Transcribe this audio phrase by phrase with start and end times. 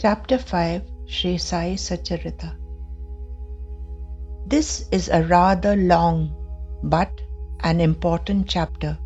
[0.00, 2.54] Chapter 5 Sri Sai Satcharita
[4.46, 6.36] This is a rather long
[6.84, 7.10] but
[7.64, 8.96] an important chapter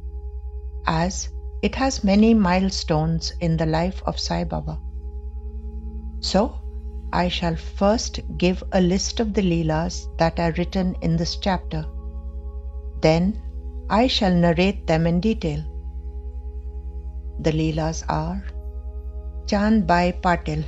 [0.86, 1.30] as
[1.62, 4.78] it has many milestones in the life of Sai Baba.
[6.21, 6.56] So,
[7.11, 11.87] I shall first give a list of the Leelas that are written in this chapter.
[13.01, 13.40] Then
[13.88, 15.65] I shall narrate them in detail.
[17.41, 18.45] The Leelas are
[19.47, 20.65] Chand Bhai Patil,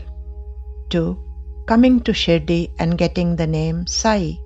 [0.94, 1.18] 2.
[1.66, 4.38] Coming to Shirdi and getting the name Sai,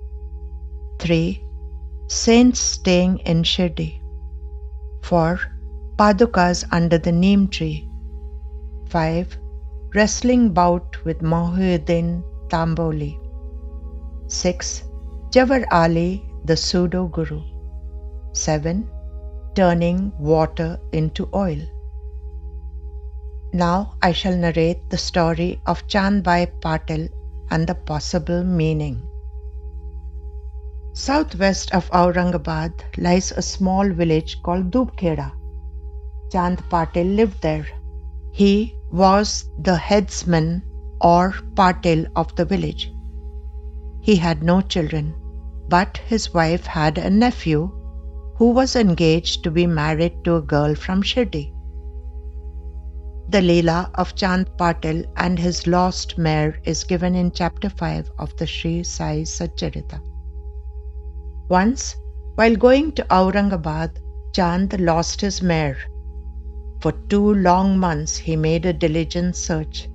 [0.99, 1.43] 3.
[2.07, 4.01] Saints staying in Shirdi,
[5.03, 5.39] 4.
[5.95, 7.87] Padukas under the neem tree,
[8.89, 9.37] 5
[9.93, 13.13] wrestling bout with Mohiuddin Tamboli.
[14.27, 14.83] 6.
[15.29, 17.41] Jawar Ali, the pseudo guru.
[18.33, 18.89] 7.
[19.53, 21.61] Turning water into oil.
[23.51, 27.09] Now I shall narrate the story of Chandbai Patil
[27.49, 29.01] and the possible meaning.
[30.93, 35.31] Southwest of Aurangabad lies a small village called Dubkheda.
[36.31, 37.65] Chand Patil lived there.
[38.31, 40.61] He was the headsman
[41.01, 42.93] or patil of the village.
[44.01, 45.15] He had no children,
[45.67, 47.71] but his wife had a nephew
[48.35, 51.53] who was engaged to be married to a girl from Shirdi.
[53.31, 58.35] The Leela of Chand Patil and his lost mare is given in chapter 5 of
[58.37, 60.01] the Sri Sai Satcharita.
[61.47, 61.95] Once,
[62.35, 63.91] while going to Aurangabad,
[64.33, 65.77] Chand lost his mare
[66.81, 69.89] for two long months he made a diligent search,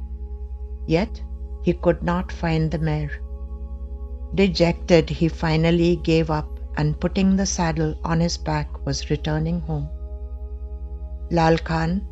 [0.86, 1.20] yet
[1.64, 3.10] he could not find the mare.
[4.36, 9.88] Dejected, he finally gave up and putting the saddle on his back was returning home.
[11.32, 12.06] Lal Khan,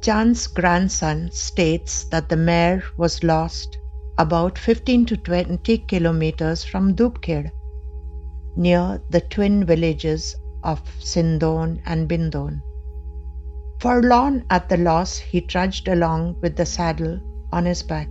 [0.00, 3.78] Chand's grandson, states that the mare was lost
[4.18, 7.50] about 15 to 20 kilometers from Dubkhed,
[8.56, 12.62] near the twin villages of Sindon and Bindon.
[13.80, 17.20] Forlorn at the loss, he trudged along with the saddle
[17.52, 18.08] on his back.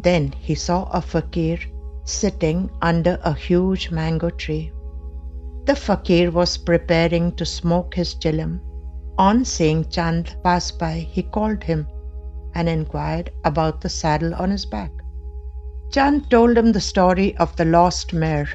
[0.00, 1.58] Then he saw a fakir
[2.04, 4.72] sitting under a huge mango tree.
[5.64, 8.60] The fakir was preparing to smoke his chilim.
[9.16, 11.86] On seeing Chand pass by, he called him
[12.54, 14.90] and inquired about the saddle on his back.
[15.92, 18.48] Chand told him the story of the lost mare.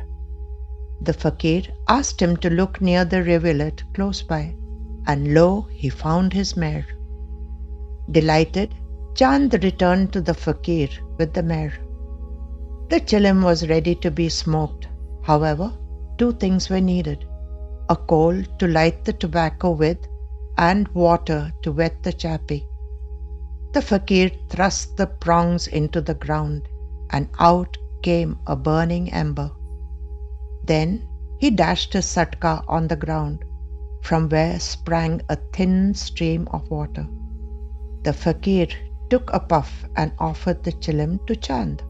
[1.01, 4.55] The fakir asked him to look near the rivulet close by
[5.07, 6.85] and lo, he found his mare.
[8.11, 8.75] Delighted,
[9.15, 11.73] Chand returned to the fakir with the mare.
[12.89, 14.87] The chilim was ready to be smoked.
[15.21, 15.71] However,
[16.17, 17.25] two things were needed
[17.89, 19.97] a coal to light the tobacco with,
[20.67, 22.67] and water to wet the chapi.
[23.71, 26.67] The fakir thrust the prongs into the ground,
[27.11, 29.51] and out came a burning ember.
[30.65, 31.07] Then
[31.39, 33.45] he dashed his satka on the ground
[34.01, 37.07] from where sprang a thin stream of water.
[38.03, 38.67] The fakir
[39.09, 41.83] took a puff and offered the chilim to Chand.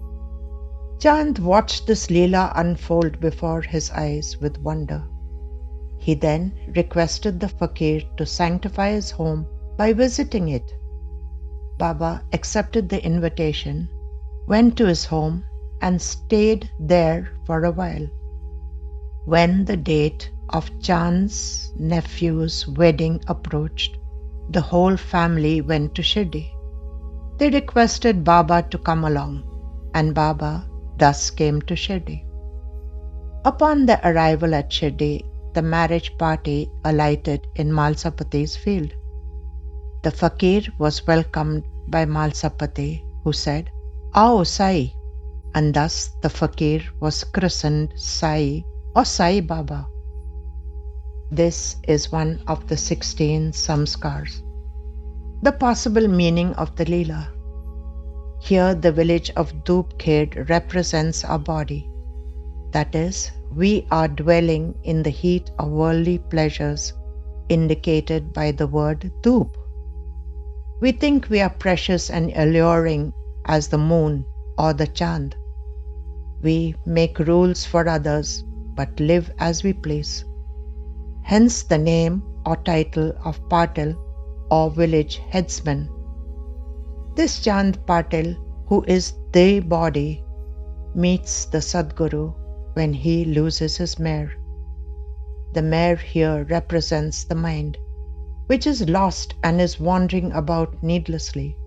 [1.00, 5.04] Chand watched this Leela unfold before his eyes with wonder.
[6.00, 9.46] He then requested the fakir to sanctify his home
[9.78, 10.74] by visiting it.
[11.78, 13.88] Baba accepted the invitation,
[14.48, 15.44] went to his home,
[15.82, 18.08] and stayed there for a while.
[19.26, 23.98] When the date of Chand's nephew's wedding approached,
[24.50, 26.50] the whole family went to Shirdi.
[27.38, 29.44] They requested Baba to come along,
[29.94, 30.68] and Baba
[30.98, 32.26] thus came to Shirdi.
[33.46, 35.24] Upon the arrival at Shirdi,
[35.54, 38.94] the marriage party alighted in Malsapati's field.
[40.04, 43.70] The fakir was welcomed by Malsapati, who said,
[44.16, 44.94] Ao Sai,
[45.56, 48.64] and thus the fakir was christened Sai
[48.96, 49.88] or Sai Baba.
[51.32, 54.42] This is one of the 16 samskars.
[55.44, 57.28] The possible meaning of the Leela.
[58.42, 61.92] Here, the village of Dubkhed represents our body.
[62.72, 66.94] That is, we are dwelling in the heat of worldly pleasures,
[67.50, 69.56] indicated by the word Dub.
[70.82, 73.14] We think we are precious and alluring
[73.46, 74.26] as the moon
[74.58, 75.36] or the chand.
[76.42, 78.44] We make rules for others,
[78.76, 80.26] but live as we please
[81.30, 83.96] hence the name or title of Patil
[84.50, 85.88] or village headsman.
[87.16, 88.36] This Chand Patil,
[88.68, 90.24] who is the body,
[90.96, 92.34] meets the Sadguru
[92.80, 94.32] when he loses his mare.
[95.52, 97.78] The mare here represents the mind,
[98.48, 101.58] which is lost and is wandering about needlessly.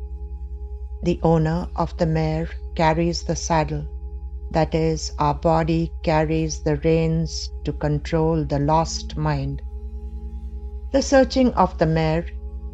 [1.03, 3.85] The owner of the mare carries the saddle.
[4.53, 9.61] That is, our body carries the reins to control the lost mind.
[10.93, 12.25] The searching of the mare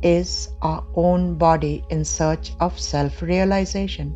[0.00, 4.14] is our own body in search of self realization.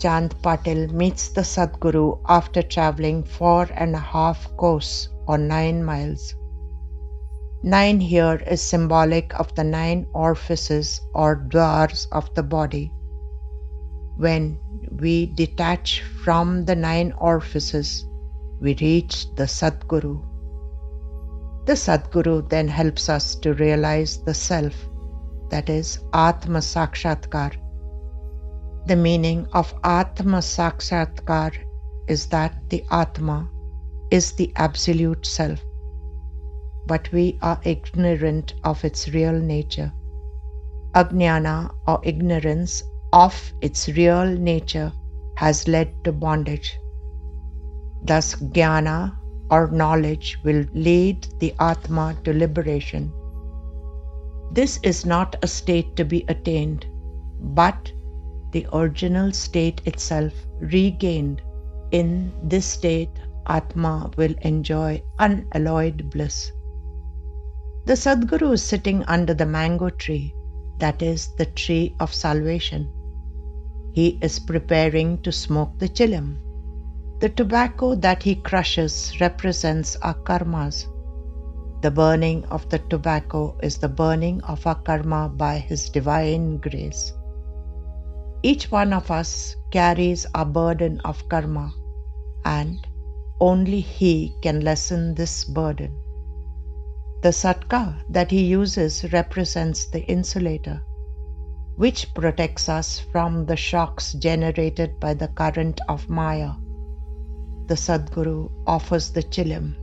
[0.00, 6.34] Chand Patil meets the Sadguru after traveling four and a half kos or nine miles.
[7.62, 12.90] Nine here is symbolic of the nine orifices or dwars of the body.
[14.16, 14.58] When
[14.90, 18.06] we detach from the nine orifices,
[18.58, 20.24] we reach the Sadguru.
[21.66, 24.74] The Sadguru then helps us to realize the Self,
[25.50, 27.52] that is Atma Sakshatkar.
[28.90, 31.52] The meaning of Atma Sakshatkar
[32.08, 33.48] is that the Atma
[34.10, 35.60] is the Absolute Self
[36.90, 39.92] but we are ignorant of its real nature.
[40.96, 42.82] Ajnana or ignorance
[43.12, 44.92] of its real nature
[45.36, 46.76] has led to bondage.
[48.02, 49.16] Thus, jnana
[49.52, 53.12] or knowledge will lead the Atma to liberation.
[54.50, 56.86] This is not a state to be attained,
[57.40, 57.92] but
[58.52, 61.42] the original state itself regained.
[61.90, 63.10] In this state,
[63.46, 66.52] Atma will enjoy unalloyed bliss.
[67.86, 70.34] The Sadguru is sitting under the mango tree,
[70.78, 72.92] that is, the tree of salvation.
[73.92, 76.38] He is preparing to smoke the chilim.
[77.20, 80.86] The tobacco that he crushes represents our karmas.
[81.82, 87.12] The burning of the tobacco is the burning of our karma by His divine grace.
[88.42, 91.74] Each one of us carries a burden of karma,
[92.44, 92.86] and
[93.38, 95.94] only He can lessen this burden.
[97.22, 100.82] The satka that he uses represents the insulator,
[101.76, 106.52] which protects us from the shocks generated by the current of Maya.
[107.66, 109.76] The Sadguru offers the chilim,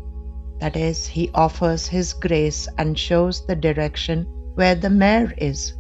[0.60, 4.26] that is, he offers his grace and shows the direction
[4.56, 5.76] where the mare is.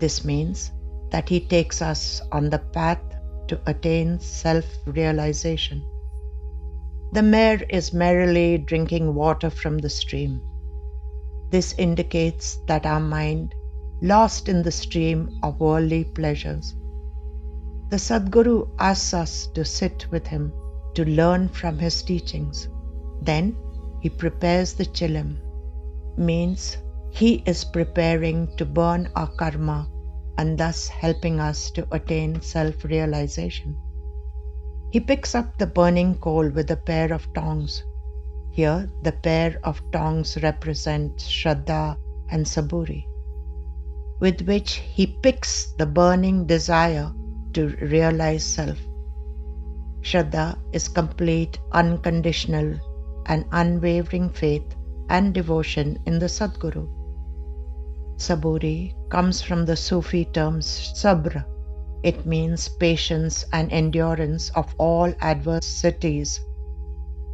[0.00, 0.72] This means
[1.14, 3.02] that he takes us on the path
[3.46, 5.80] to attain self realization.
[7.12, 10.40] The mare is merrily drinking water from the stream.
[11.52, 13.54] This indicates that our mind,
[14.02, 16.74] lost in the stream of worldly pleasures.
[17.90, 20.52] The Sadguru asks us to sit with him
[20.96, 22.68] to learn from his teachings.
[23.22, 23.56] Then
[24.00, 25.36] he prepares the chilim,
[26.16, 26.76] means
[27.12, 29.88] he is preparing to burn our karma
[30.38, 33.76] and thus helping us to attain self realization.
[34.90, 37.82] He picks up the burning coal with a pair of tongs.
[38.50, 41.96] Here, the pair of tongs represents Shraddha
[42.30, 43.04] and Saburi,
[44.20, 47.12] with which he picks the burning desire
[47.54, 48.78] to realize self.
[50.02, 52.78] Shraddha is complete, unconditional,
[53.26, 54.76] and unwavering faith
[55.08, 57.03] and devotion in the Sadguru.
[58.16, 61.44] Saburi comes from the Sufi term sabr,
[62.02, 66.40] it means patience and endurance of all adversities.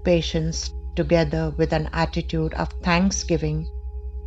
[0.04, 3.68] Patience, together with an attitude of thanksgiving,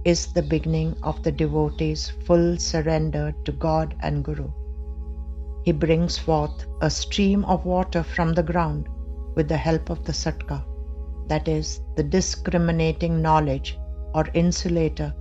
[0.05, 4.51] is the beginning of the devotee's full surrender to God and Guru.
[5.63, 8.89] He brings forth a stream of water from the ground
[9.35, 10.63] with the help of the satka,
[11.27, 13.79] that is, the discriminating knowledge
[14.13, 15.13] or insulator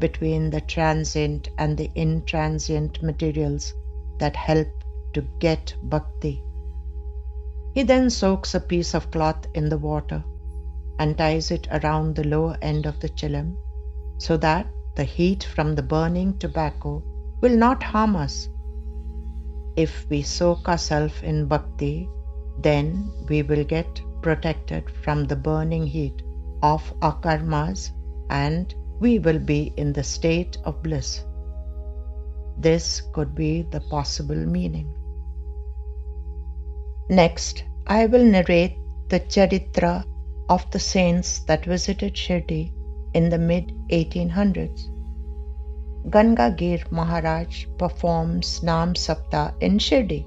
[0.00, 3.74] between the transient and the intransient materials
[4.18, 4.68] that help
[5.12, 6.42] to get bhakti.
[7.74, 10.24] He then soaks a piece of cloth in the water
[10.98, 13.56] and ties it around the lower end of the chilim
[14.18, 14.66] so that
[14.96, 17.02] the heat from the burning tobacco
[17.40, 18.48] will not harm us.
[19.76, 22.08] If we soak ourselves in bhakti,
[22.58, 26.22] then we will get protected from the burning heat
[26.62, 27.92] of our karmas
[28.28, 31.24] and we will be in the state of bliss.
[32.58, 34.94] This could be the possible meaning.
[37.08, 38.76] Next, I will narrate
[39.08, 40.04] the charitra
[40.48, 42.72] of the saints that visited Shirdi
[43.14, 44.82] in the mid 1800s.
[46.08, 50.26] Gangagir Maharaj performs Nam Sapta in Shirdi.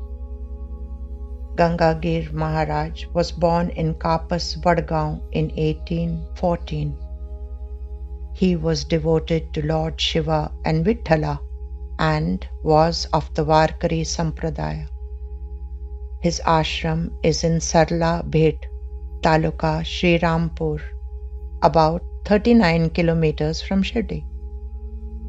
[1.55, 7.02] Gangagir Maharaj was born in Kapas, Vadgaon in 1814.
[8.33, 11.39] He was devoted to Lord Shiva and Vithala
[11.99, 14.87] and was of the Varkari Sampradaya.
[16.21, 18.65] His ashram is in Sarla Bhet,
[19.21, 20.81] Taluka Srirampur,
[21.61, 24.25] about 39 kilometers from Shirdi.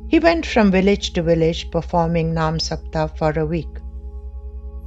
[0.09, 3.81] He went from village to village performing Nam Sapta for a week.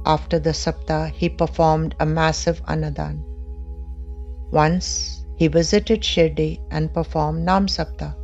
[0.06, 3.22] After the Sapta, he performed a massive Annadan.
[4.50, 8.14] Once he visited Shirdi and performed Nam Sapta.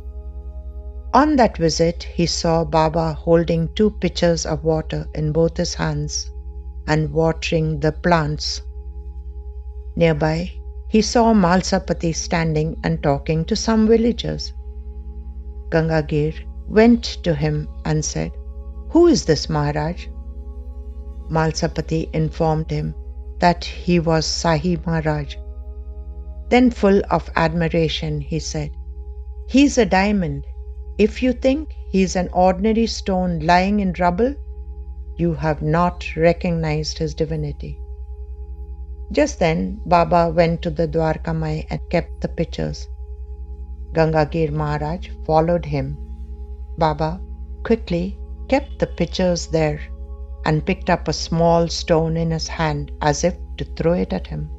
[1.13, 6.29] On that visit, he saw Baba holding two pitchers of water in both his hands
[6.87, 8.61] and watering the plants.
[9.95, 10.51] Nearby,
[10.89, 14.51] he saw Malsapati standing and talking to some villagers.
[15.69, 16.33] Gangagir
[16.67, 18.31] went to him and said,
[18.89, 20.07] Who is this Maharaj?
[21.29, 22.93] Malsapati informed him
[23.39, 25.37] that he was Sai Maharaj.
[26.49, 28.71] Then, full of admiration, he said,
[29.47, 30.45] He's a diamond.
[30.97, 34.35] If you think he's an ordinary stone lying in rubble,
[35.17, 37.79] you have not recognized his divinity.
[39.11, 42.87] Just then, Baba went to the Dwarkamai and kept the pictures.
[43.93, 45.97] Gangagir Maharaj followed him.
[46.77, 47.21] Baba
[47.63, 48.17] quickly
[48.49, 49.79] kept the pictures there
[50.45, 54.27] and picked up a small stone in his hand as if to throw it at
[54.27, 54.49] him.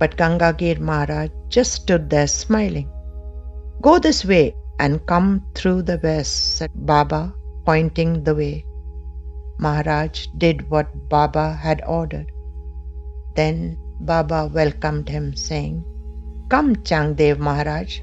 [0.00, 2.88] But Gangagir Maharaj just stood there smiling.
[3.82, 7.34] Go this way and come through the west, said Baba,
[7.66, 8.64] pointing the way.
[9.58, 12.32] Maharaj did what Baba had ordered.
[13.36, 15.84] Then Baba welcomed him, saying,
[16.48, 18.00] Come, Changdev Maharaj.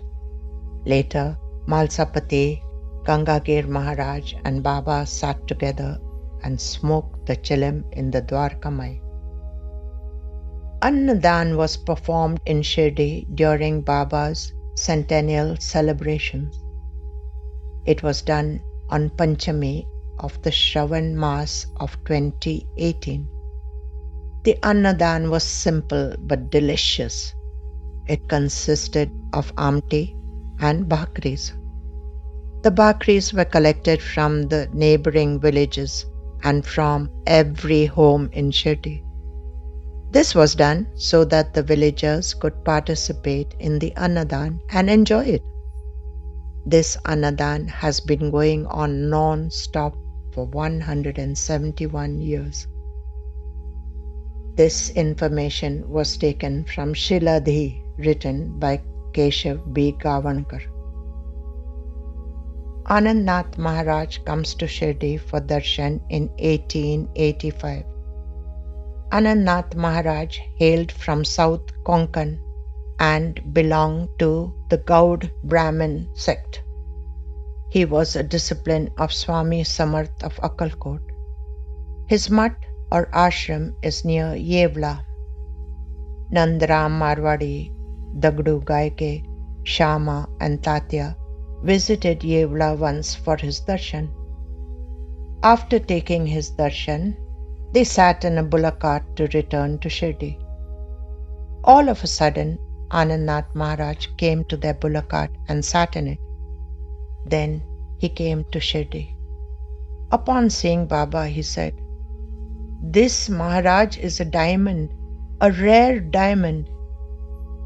[0.86, 1.36] Later,
[1.68, 2.62] Malsapati,
[3.08, 5.98] Gangagir Maharaj, and Baba sat together
[6.44, 9.02] and smoked the chilim in the Dwarkamai.
[10.84, 16.64] Annadan was performed in Shirdi during Baba's centennial celebrations.
[17.88, 19.88] It was done on Panchami
[20.20, 23.28] of the Shravan Maas of 2018.
[24.44, 27.34] The Annadan was simple but delicious.
[28.08, 30.16] It consisted of amti
[30.60, 31.54] and bhakris.
[32.62, 36.06] The bhakris were collected from the neighboring villages
[36.44, 39.07] and from every home in Shirdi.
[40.18, 45.44] This was done so that the villagers could participate in the Annadan and enjoy it.
[46.66, 49.96] This Annadan has been going on non stop
[50.34, 52.66] for 171 years.
[54.56, 58.82] This information was taken from Shiladhi, written by
[59.14, 59.96] Keshav B.
[60.00, 60.64] Gavankar.
[62.86, 67.97] Anandnath Maharaj comes to Shirdi for darshan in 1885.
[69.10, 72.40] Anandnath Maharaj hailed from South Konkan
[73.00, 76.62] and belonged to the Gaud Brahmin sect.
[77.70, 81.00] He was a disciple of Swami Samarth of Akkalkot.
[82.08, 82.56] His mutt
[82.92, 85.06] or ashram is near Yevla.
[86.34, 87.72] Nandaram Marwadi,
[88.20, 89.26] Dagdu Gaike,
[89.64, 91.16] Shama, and Tatya
[91.64, 94.10] visited Yevla once for his darshan.
[95.44, 97.16] After taking his darshan,
[97.78, 100.30] they sat in a bullock cart to return to Shirdi.
[101.64, 102.58] All of a sudden,
[103.00, 106.18] Anandnath Maharaj came to their bullock cart and sat in it.
[107.28, 107.62] Then
[108.00, 109.04] he came to Shirdi.
[110.12, 111.80] Upon seeing Baba, he said,
[112.82, 114.90] This Maharaj is a diamond,
[115.42, 116.68] a rare diamond.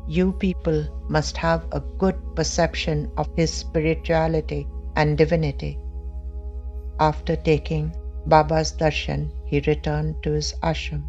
[0.10, 5.80] You people must have a good perception of his spirituality and divinity.
[7.00, 11.04] After taking Baba's darshan, he returned to his ashram.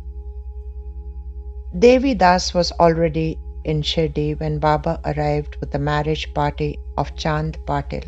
[1.85, 3.29] Devi Das was already
[3.65, 8.05] in Shirdi when Baba arrived with the marriage party of Chand Patil.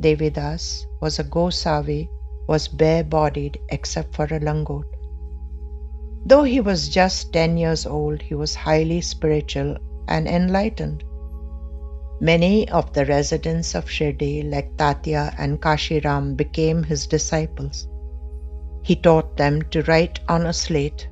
[0.00, 2.08] Devidas was a Gosavi,
[2.48, 4.84] was bare bodied except for a langot.
[6.26, 9.76] Though he was just 10 years old, he was highly spiritual
[10.08, 11.04] and enlightened.
[12.20, 17.86] Many of the residents of Shirdi, like Tatya and Kashiram, became his disciples.
[18.88, 21.08] He taught them to write on a slate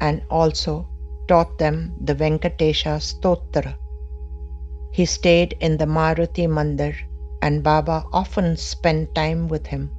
[0.00, 0.88] and also
[1.28, 3.76] taught them the Venkatesha Stotra.
[4.90, 6.96] He stayed in the Maruti Mandir
[7.40, 9.92] and Baba often spent time with him.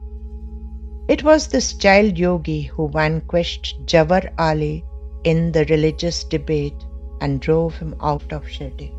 [1.08, 4.84] It was this child yogi who vanquished Jawar Ali
[5.24, 6.86] in the religious debate
[7.22, 8.92] and drove him out of Shirdi.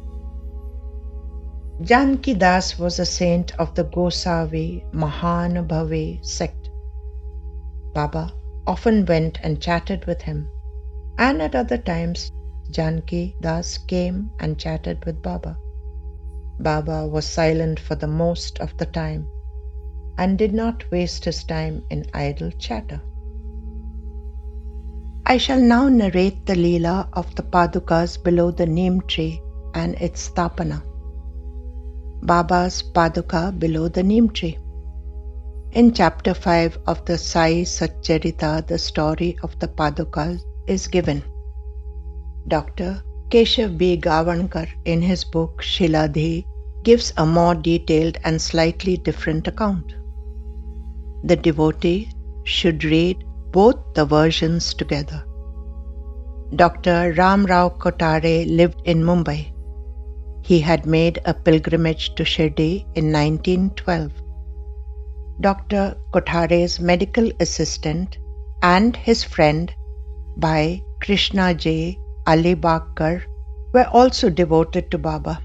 [1.82, 6.65] Janki Das was a saint of the Gosavi Mahanubhavi sect.
[7.96, 8.30] Baba
[8.66, 10.40] often went and chatted with him,
[11.16, 12.30] and at other times
[12.70, 15.56] Janki Das came and chatted with Baba.
[16.60, 19.22] Baba was silent for the most of the time
[20.18, 23.00] and did not waste his time in idle chatter.
[25.24, 29.40] I shall now narrate the Leela of the Padukas below the neem tree
[29.74, 30.82] and its Stapana.
[32.22, 34.58] Baba's Paduka below the neem tree.
[35.80, 41.22] In chapter 5 of the Sai Satcharita, the story of the Padukas is given.
[42.48, 43.02] Dr.
[43.28, 43.98] Keshav B.
[43.98, 46.46] Gavankar, in his book Shiladhi,
[46.82, 49.94] gives a more detailed and slightly different account.
[51.24, 52.08] The devotee
[52.44, 55.26] should read both the versions together.
[56.54, 57.12] Dr.
[57.18, 59.52] Ram Rao Kothare lived in Mumbai.
[60.42, 64.22] He had made a pilgrimage to Shirdi in 1912.
[65.40, 65.96] Dr.
[66.12, 68.18] Kothare's medical assistant
[68.62, 69.72] and his friend
[70.38, 73.22] Bhai Krishnaji Ali Bakkar
[73.72, 75.42] were also devoted to Baba.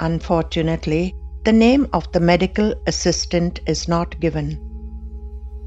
[0.00, 4.58] Unfortunately, the name of the medical assistant is not given.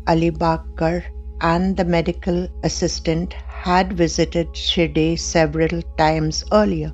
[0.08, 1.04] Alibagkar
[1.42, 6.92] and the medical assistant had visited Shirdi several times earlier.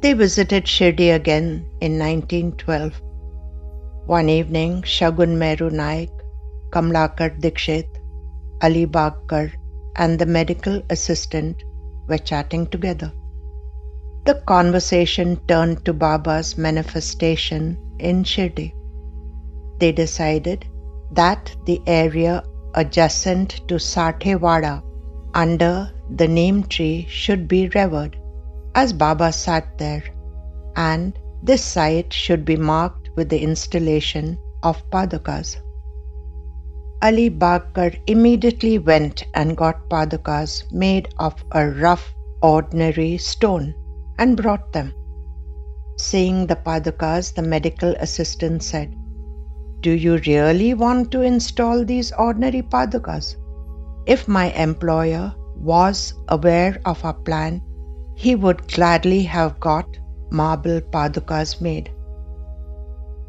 [0.00, 3.00] They visited Shirdi again in 1912.
[4.06, 6.10] One evening, Shagun Meru Naik,
[6.70, 7.86] Kamlakar Dikshit,
[8.60, 9.52] Alibagkar,
[9.96, 11.62] and the medical assistant
[12.08, 13.12] were chatting together.
[14.24, 18.74] The conversation turned to Baba's manifestation in Shirdi.
[19.78, 20.66] They decided
[21.12, 22.42] that the area
[22.74, 24.82] adjacent to Sathewada
[25.34, 28.16] under the neem tree should be revered,
[28.74, 30.02] as Baba sat there,
[30.76, 35.56] and this site should be marked with the installation of Padukas.
[37.02, 42.12] Alibagkar immediately went and got Padukas made of a rough,
[42.42, 43.74] ordinary stone
[44.18, 44.92] and brought them.
[45.96, 48.94] Seeing the Padukas, the medical assistant said,
[49.80, 53.36] Do you really want to install these ordinary Padukas?
[54.06, 57.62] If my employer was aware of our plan,
[58.14, 59.86] he would gladly have got
[60.30, 61.90] marble padukas made.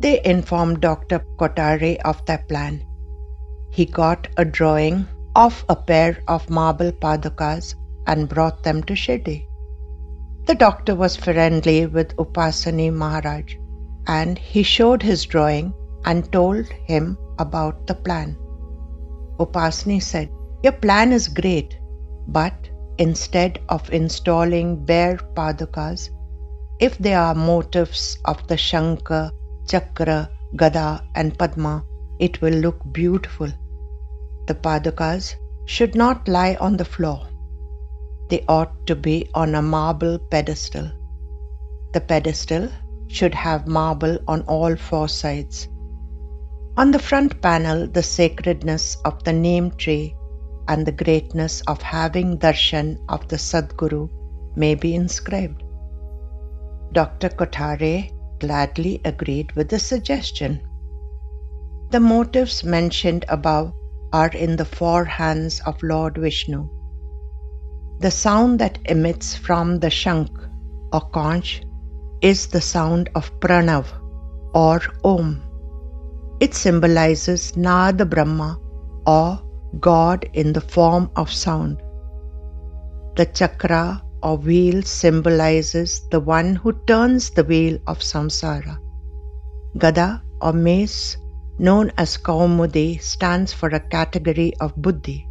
[0.01, 1.19] They informed Dr.
[1.37, 2.83] Kothare of their plan.
[3.69, 7.75] He got a drawing of a pair of marble padukas
[8.07, 9.45] and brought them to Shirdi.
[10.47, 13.53] The doctor was friendly with Upasani Maharaj
[14.07, 15.71] and he showed his drawing
[16.03, 18.35] and told him about the plan.
[19.39, 20.31] Upasani said,
[20.63, 21.77] your plan is great,
[22.27, 26.09] but instead of installing bare padukas,
[26.79, 29.31] if there are motifs of the Shankha,
[29.67, 31.85] Chakra, Gada, and Padma,
[32.19, 33.49] it will look beautiful.
[34.47, 37.27] The padukas should not lie on the floor.
[38.29, 40.91] They ought to be on a marble pedestal.
[41.93, 42.69] The pedestal
[43.07, 45.67] should have marble on all four sides.
[46.77, 50.15] On the front panel, the sacredness of the neem tree
[50.67, 54.09] and the greatness of having darshan of the Sadguru
[54.55, 55.63] may be inscribed.
[56.93, 57.29] Dr.
[57.29, 60.59] Kothare gladly agreed with the suggestion.
[61.91, 63.73] The motives mentioned above
[64.13, 66.61] are in the four hands of Lord Vishnu.
[67.99, 70.37] The sound that emits from the Shankh
[70.91, 71.61] or conch
[72.21, 73.87] is the sound of Pranav
[74.53, 75.29] or Om.
[76.39, 78.49] It symbolizes Nada Brahma
[79.05, 79.39] or
[79.79, 81.81] God in the form of sound.
[83.15, 88.77] The chakra or wheel symbolizes the one who turns the wheel of samsara.
[89.77, 91.17] Gada or mace,
[91.59, 95.27] known as Kaumudi, stands for a category of buddhi.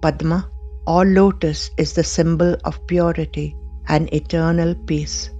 [0.00, 0.50] Padma
[0.86, 3.56] or lotus is the symbol of purity
[3.88, 5.30] and eternal peace.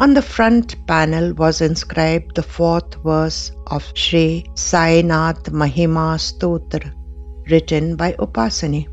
[0.00, 6.92] On the front panel was inscribed the fourth verse of Sri Sainath Mahima Stotra,
[7.50, 8.88] written by Upasani.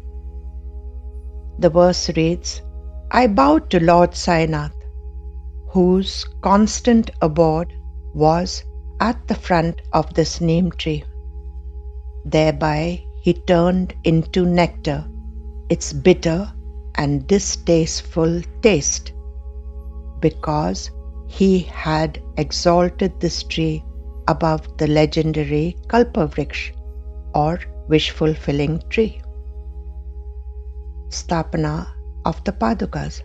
[1.62, 2.62] The verse reads
[3.12, 4.76] I bowed to Lord Sainath,
[5.72, 7.74] whose constant abode
[8.14, 8.64] was
[9.02, 11.04] at the front of this neem tree.
[12.24, 15.06] Thereby he turned into nectar
[15.70, 16.50] its bitter
[16.96, 19.12] and distasteful taste,
[20.22, 20.90] because
[21.28, 23.84] he had exalted this tree
[24.28, 26.72] above the legendary Kalpavriksha
[27.36, 29.22] or wish fulfilling tree.
[31.10, 31.88] Stapana
[32.24, 33.22] of the Padukas.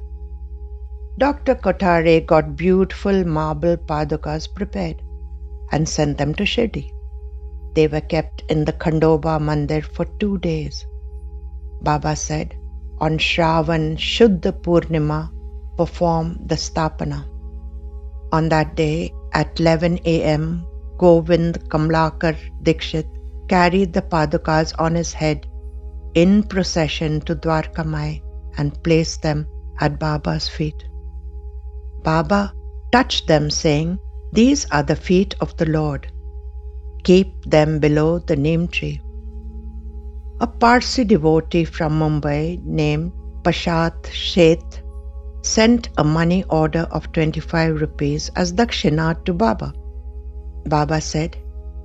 [1.18, 1.54] Dr.
[1.54, 5.02] Kothare got beautiful marble Padukas prepared
[5.70, 6.92] and sent them to Shirdi.
[7.74, 10.86] They were kept in the Khandoba Mandir for two days.
[11.82, 12.56] Baba said,
[13.00, 15.30] on Shravan Shuddha Purnima,
[15.76, 17.26] perform the Stapana.
[18.32, 20.66] On that day at 11 a.m.,
[20.96, 23.08] Govind Kamlakar Dikshit
[23.48, 25.46] carried the Padukas on his head
[26.14, 28.22] in procession to Dwarkamai
[28.56, 29.46] and placed them
[29.80, 30.84] at Baba's feet.
[32.02, 32.52] Baba
[32.92, 33.98] touched them, saying,
[34.32, 36.10] These are the feet of the Lord.
[37.08, 39.00] keep them below the neem tree.
[40.40, 44.78] A Parsi devotee from Mumbai named Pashat Sheth
[45.42, 49.72] sent a money order of 25 rupees as dakshina to Baba.
[50.66, 51.36] Baba said,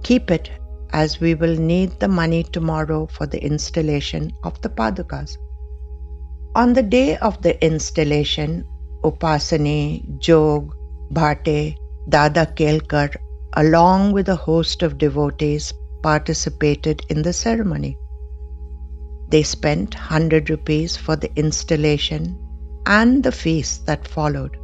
[0.04, 0.50] Keep it
[0.92, 5.38] as we will need the money tomorrow for the installation of the Padukas.
[6.56, 8.66] On the day of the installation,
[9.04, 10.76] Upasani, Jog,
[11.14, 11.76] Bhate,
[12.10, 13.16] Dada Kelkar,
[13.54, 17.98] along with a host of devotees, participated in the ceremony.
[19.30, 22.38] They spent 100 rupees for the installation
[22.86, 24.58] and the feast that followed.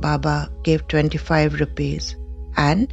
[0.00, 2.16] Baba gave 25 rupees
[2.56, 2.92] and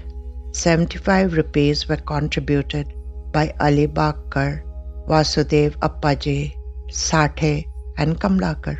[0.53, 2.93] 75 rupees were contributed
[3.31, 4.61] by Alibagkar,
[5.07, 6.53] Vasudev Appaji,
[6.91, 7.65] Sathe,
[7.97, 8.77] and Kamlakar.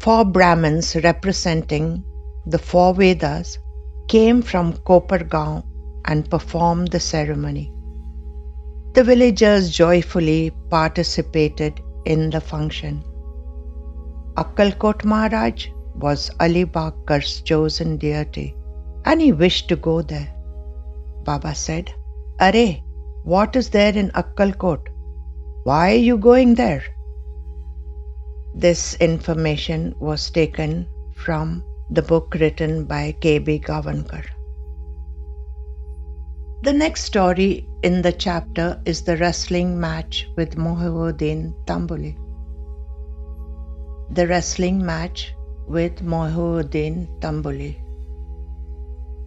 [0.00, 2.02] Four Brahmins representing
[2.46, 3.58] the four Vedas
[4.08, 5.64] came from Kopargaon
[6.06, 7.70] and performed the ceremony.
[8.94, 13.04] The villagers joyfully participated in the function.
[14.36, 18.56] Akkalkot Maharaj was Alibagkar's chosen deity
[19.04, 20.28] and he wished to go there.
[21.24, 21.92] Baba said,
[22.40, 22.52] Are,
[23.24, 24.88] what is there in Akkalkot?
[25.64, 26.82] Why are you going there?
[28.54, 33.60] This information was taken from the book written by K.B.
[33.60, 34.24] Gavankar.
[36.62, 42.16] The next story in the chapter is the wrestling match with Mohiuddin Tamboli.
[44.10, 45.34] The wrestling match
[45.66, 47.81] with Mohiuddin Tamboli.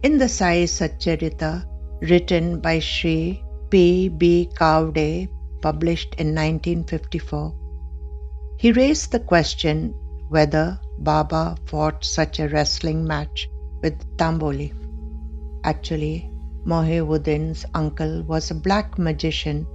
[0.06, 1.66] In the Sai Satcharita,
[2.02, 4.08] written by Sri P.
[4.08, 4.52] B.
[4.56, 5.28] Kavde,
[5.64, 7.56] published in 1954,
[8.60, 9.96] he raised the question
[10.30, 13.50] whether Baba fought such a wrestling match
[13.82, 14.74] with Tamboli.
[15.64, 16.32] Actually,
[16.68, 19.66] Mohiuddin's uncle was a black magician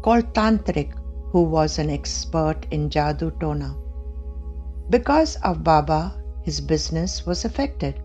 [0.00, 0.94] called Tantrik
[1.30, 3.76] who was an expert in Jadoo Tona.
[4.88, 8.00] Because of Baba, his business was affected.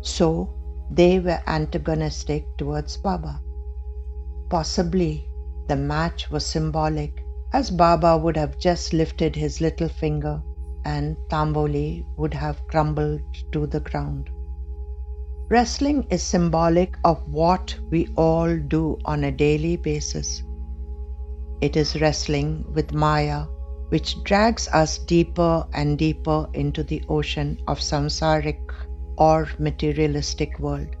[0.00, 0.57] So
[0.90, 3.40] they were antagonistic towards Baba.
[4.48, 5.28] Possibly
[5.66, 10.42] the match was symbolic, as Baba would have just lifted his little finger
[10.84, 13.20] and Tamboli would have crumbled
[13.52, 14.30] to the ground.
[15.50, 20.42] Wrestling is symbolic of what we all do on a daily basis.
[21.60, 23.46] It is wrestling with Maya,
[23.88, 28.60] which drags us deeper and deeper into the ocean of samsaric
[29.18, 30.96] or materialistic world.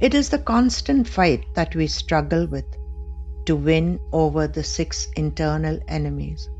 [0.00, 2.66] It is the constant fight that we struggle with
[3.46, 6.50] to win over the six internal enemies.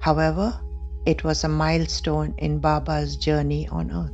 [0.00, 0.60] However,
[1.06, 4.12] it was a milestone in Baba's journey on earth.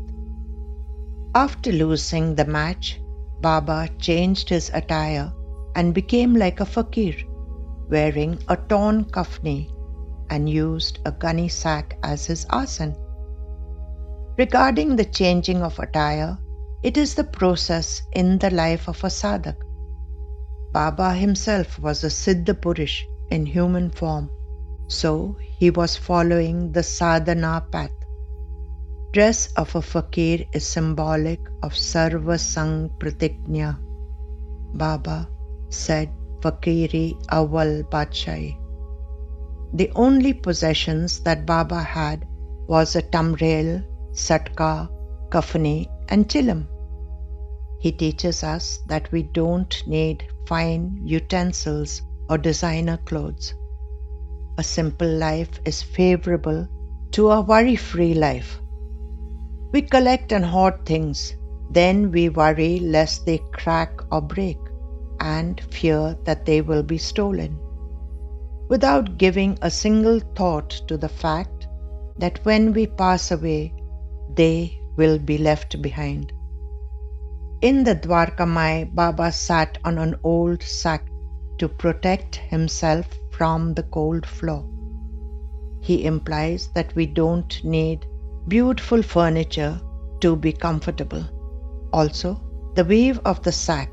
[1.35, 3.01] After losing the match,
[3.41, 5.33] Baba changed his attire
[5.75, 7.15] and became like a fakir,
[7.91, 9.71] wearing a torn kafni
[10.31, 12.97] and used a gunny sack as his asan.
[14.39, 16.39] Regarding the changing of attire,
[16.83, 19.57] it is the process in the life of a sadhak.
[20.73, 24.31] Baba himself was a Siddha Purush in human form,
[24.89, 27.97] so he was following the sadhana path
[29.17, 33.79] dress of a fakir is symbolic of Sarva Sang Pratignya.
[34.75, 35.27] Baba
[35.71, 36.11] said
[36.43, 38.59] Fakiri Awal Badshai.
[39.73, 42.27] The only possessions that Baba had
[42.69, 43.71] was a tamrail,
[44.17, 44.89] satka,
[45.29, 46.67] kafani, and chilam.
[47.79, 53.55] He teaches us that we don't need fine utensils or designer clothes.
[54.59, 56.67] A simple life is favorable
[57.13, 58.59] to a worry free life.
[59.73, 61.37] We collect and hoard things,
[61.71, 64.59] then we worry lest they crack or break,
[65.21, 67.59] and fear that they will be stolen,
[68.69, 71.69] without giving a single thought to the fact
[72.19, 73.75] that when we pass away,
[74.37, 76.33] they will be left behind.
[77.63, 81.09] In the Dwarkamai, Baba sat on an old sack
[81.59, 84.65] to protect himself from the cold floor.
[85.81, 88.07] He implies that we don't need
[88.49, 89.81] beautiful furniture
[90.21, 91.25] to be comfortable.
[91.93, 92.41] Also,
[92.75, 93.91] the weave of the sack,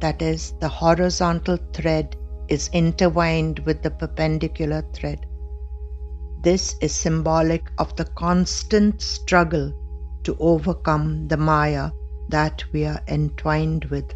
[0.00, 2.16] that is, the horizontal thread,
[2.48, 5.26] is intertwined with the perpendicular thread.
[6.44, 9.72] This is symbolic of the constant struggle
[10.24, 11.90] to overcome the Maya
[12.28, 14.12] that we are entwined with.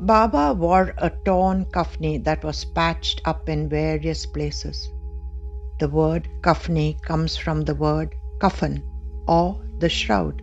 [0.00, 4.90] Baba wore a torn kafni that was patched up in various places.
[5.78, 8.82] The word kafni comes from the word kafan
[9.28, 10.42] or the shroud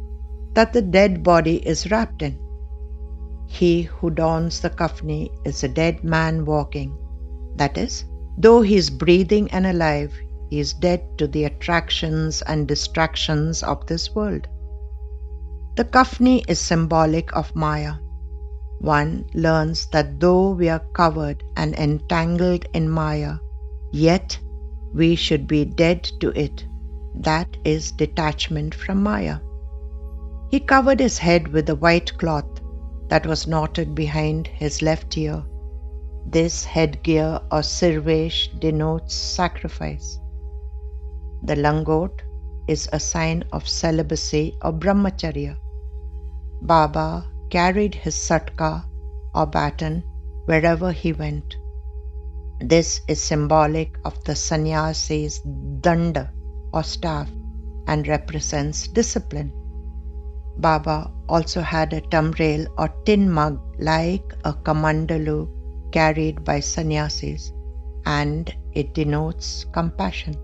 [0.54, 2.40] that the dead body is wrapped in.
[3.48, 6.98] he who dons the kafni is a dead man walking.
[7.58, 8.06] That is,
[8.38, 10.14] though he is breathing and alive,
[10.60, 14.48] is dead to the attractions and distractions of this world.
[15.76, 17.94] The kafni is symbolic of Maya.
[18.80, 23.38] One learns that though we are covered and entangled in Maya,
[23.92, 24.38] yet
[24.94, 26.66] we should be dead to it.
[27.16, 29.40] That is detachment from Maya.
[30.50, 32.62] He covered his head with a white cloth
[33.08, 35.44] that was knotted behind his left ear.
[36.26, 40.20] This headgear or sirvesh denotes sacrifice.
[41.46, 42.22] The langot
[42.70, 45.58] is a sign of celibacy or brahmacharya.
[46.62, 48.86] Baba carried his satka
[49.36, 50.04] or baton
[50.46, 51.58] wherever he went.
[52.62, 55.42] This is symbolic of the sannyasi's
[55.82, 56.32] danda
[56.72, 57.30] or staff
[57.88, 59.52] and represents discipline.
[60.58, 65.50] Baba also had a tamrail or tin mug like a kamandalu
[65.92, 67.52] carried by sannyasis
[68.06, 70.36] and it denotes compassion.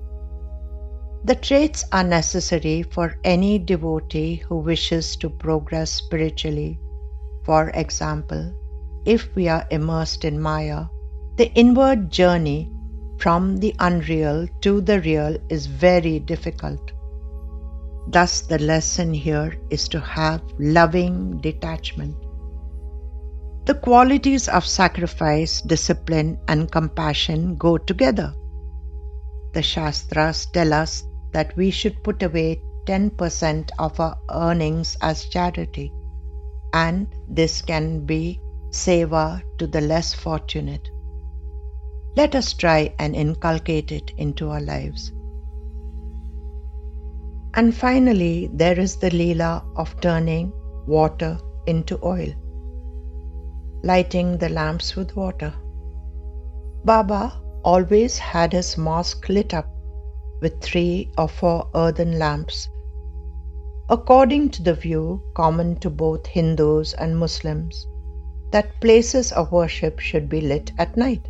[1.26, 6.80] The traits are necessary for any devotee who wishes to progress spiritually.
[7.44, 8.54] For example,
[9.06, 10.86] if we are immersed in Maya,
[11.36, 12.72] the inward journey
[13.18, 16.94] from the unreal to the real is very difficult.
[18.08, 22.16] Thus, the lesson here is to have loving detachment.
[23.66, 28.34] The qualities of sacrifice, discipline, and compassion go together.
[29.54, 35.94] The Shastras tell us that we should put away 10% of our earnings as charity,
[36.74, 38.40] and this can be
[38.70, 40.90] seva to the less fortunate.
[42.16, 45.12] Let us try and inculcate it into our lives.
[47.54, 50.52] And finally, there is the Leela of turning
[50.88, 51.38] water
[51.68, 52.34] into oil,
[53.84, 55.54] lighting the lamps with water.
[56.86, 59.68] Baba always had his mosque lit up
[60.42, 62.70] with three or four earthen lamps.
[63.90, 67.88] According to the view common to both Hindus and Muslims,
[68.52, 71.28] that places of worship should be lit at night.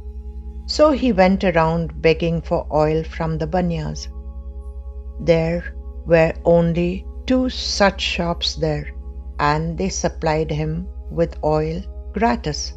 [0.66, 4.08] So he went around begging for oil from the banyas.
[5.20, 5.64] There
[6.06, 8.88] were only two such shops there,
[9.40, 11.82] and they supplied him with oil
[12.14, 12.74] gratis.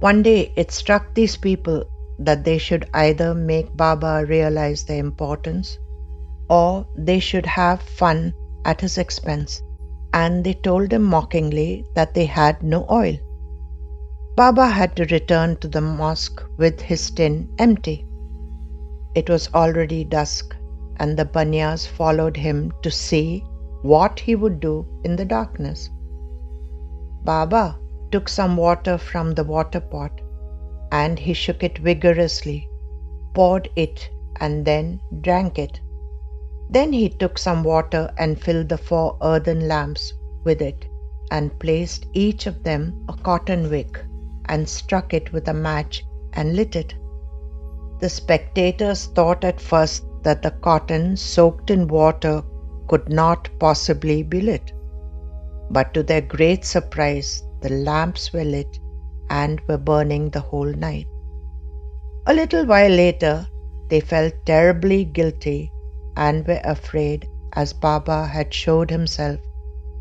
[0.00, 1.84] One day it struck these people
[2.24, 5.78] that they should either make Baba realize the importance
[6.48, 9.62] or they should have fun at his expense,
[10.12, 13.16] and they told him mockingly that they had no oil.
[14.36, 18.06] Baba had to return to the mosque with his tin empty.
[19.14, 20.56] It was already dusk,
[20.96, 23.44] and the Banyas followed him to see
[23.82, 25.90] what he would do in the darkness.
[27.24, 27.78] Baba
[28.10, 30.21] took some water from the water pot
[30.92, 32.68] and he shook it vigorously,
[33.34, 35.80] poured it, and then drank it.
[36.68, 40.12] Then he took some water and filled the four earthen lamps
[40.44, 40.84] with it,
[41.30, 43.98] and placed each of them a cotton wick,
[44.46, 46.94] and struck it with a match and lit it.
[48.00, 52.42] The spectators thought at first that the cotton soaked in water
[52.88, 54.72] could not possibly be lit.
[55.70, 58.81] But to their great surprise, the lamps were lit
[59.40, 61.06] and were burning the whole night.
[62.26, 63.46] A little while later,
[63.88, 65.72] they felt terribly guilty
[66.16, 69.40] and were afraid as Baba had showed himself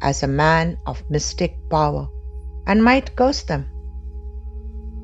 [0.01, 2.07] as a man of mystic power
[2.67, 3.65] and might curse them.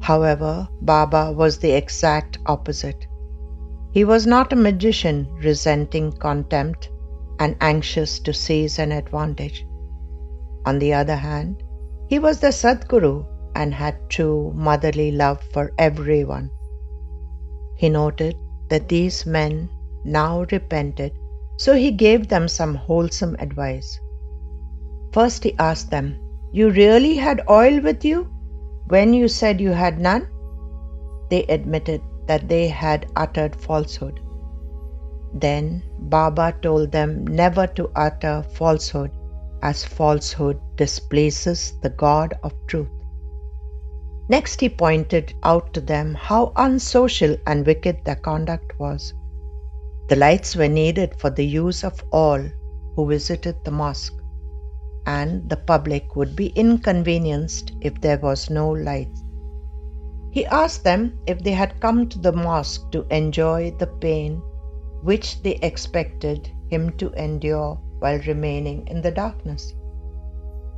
[0.02, 3.08] However, Baba was the exact opposite.
[3.92, 6.90] He was not a magician resenting contempt
[7.40, 9.66] and anxious to seize an advantage.
[10.66, 11.63] On the other hand,
[12.08, 13.26] he was the Sadguru
[13.62, 16.50] and had true motherly love for everyone.
[17.82, 18.36] He noted
[18.70, 19.70] that these men
[20.06, 21.13] now repented,
[21.58, 23.89] so he gave them some wholesome advice.
[25.17, 26.08] First, he asked them,
[26.60, 28.20] You really had oil with you
[28.96, 30.28] when you said you had none?
[31.32, 34.20] They admitted that they had uttered falsehood.
[35.46, 35.84] Then
[36.15, 39.12] Baba told them never to utter falsehood,
[39.72, 42.96] as falsehood displaces the God of truth.
[44.30, 49.13] Next, he pointed out to them how unsocial and wicked their conduct was.
[50.10, 52.42] The lights were needed for the use of all
[52.96, 54.13] who visited the mosque,
[55.06, 59.18] and the public would be inconvenienced if there was no light.
[60.32, 64.42] He asked them if they had come to the mosque to enjoy the pain
[65.04, 69.74] which they expected him to endure while remaining in the darkness.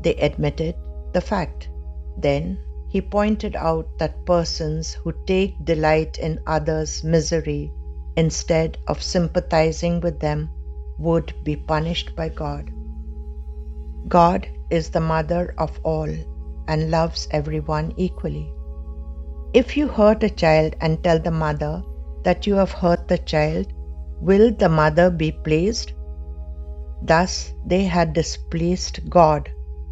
[0.01, 0.75] They admitted
[1.13, 1.69] the fact
[2.17, 7.71] Then he pointed out that persons who take delight in others' misery
[8.17, 10.49] instead of sympathizing with them
[10.97, 12.71] would be punished by God.
[14.07, 16.09] God is the mother of all
[16.67, 18.51] and loves everyone equally.
[19.53, 21.83] If you hurt a child and tell the mother
[22.23, 23.71] that you have hurt the child,
[24.19, 25.93] will the mother be pleased?
[27.01, 29.49] Thus they had displeased God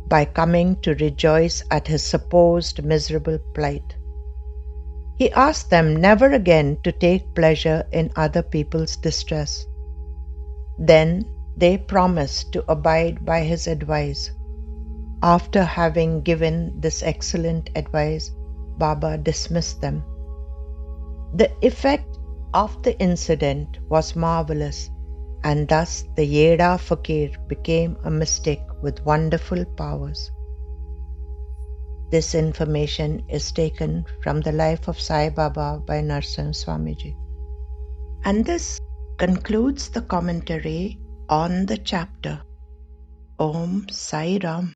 [0.07, 3.95] by coming to rejoice at his supposed miserable plight.
[5.17, 9.65] He asked them never again to take pleasure in other people's distress.
[10.77, 11.25] Then
[11.57, 14.31] they promised to abide by his advice.
[15.23, 18.29] After having given this excellent advice,
[18.77, 20.03] Baba dismissed them.
[21.33, 22.19] The effect
[22.53, 24.89] of the incident was marvelous,
[25.43, 30.31] and thus the Yeda Fakir became a mystic with wonderful powers.
[32.09, 37.15] This information is taken from the life of Sai Baba by Narsingh Swamiji.
[38.23, 38.79] And this
[39.17, 42.41] concludes the commentary on the chapter.
[43.39, 44.65] Om Sai Ram.